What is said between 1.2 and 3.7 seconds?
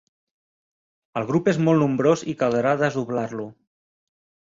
El grup és molt nombrós i caldrà desdoblar-lo.